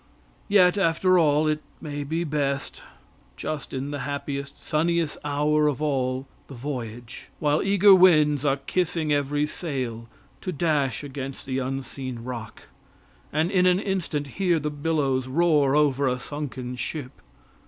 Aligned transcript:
Yet, 0.47 0.79
after 0.79 1.19
all, 1.19 1.47
it 1.47 1.61
may 1.79 2.03
be 2.03 2.23
best, 2.23 2.81
just 3.37 3.71
in 3.71 3.91
the 3.91 3.99
happiest, 3.99 4.59
sunniest 4.65 5.19
hour 5.23 5.67
of 5.67 5.79
all 5.79 6.25
the 6.47 6.55
voyage, 6.55 7.29
while 7.37 7.61
eager 7.61 7.93
winds 7.93 8.43
are 8.43 8.57
kissing 8.57 9.13
every 9.13 9.45
sail, 9.45 10.07
to 10.41 10.51
dash 10.51 11.03
against 11.03 11.45
the 11.45 11.59
unseen 11.59 12.23
rock, 12.23 12.63
and 13.31 13.51
in 13.51 13.67
an 13.67 13.79
instant 13.79 14.25
hear 14.25 14.57
the 14.57 14.71
billows 14.71 15.27
roar 15.27 15.75
over 15.75 16.07
a 16.07 16.17
sunken 16.17 16.75
ship. 16.75 17.11